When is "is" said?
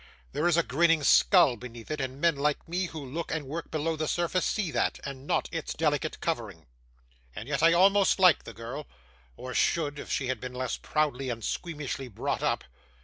0.47-0.57